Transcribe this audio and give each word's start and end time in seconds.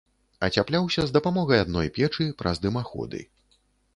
Ацяпляўся 0.45 1.03
з 1.09 1.13
дапамогай 1.17 1.61
адной 1.65 1.91
печы 1.97 2.27
праз 2.39 2.63
дымаходы. 2.65 3.21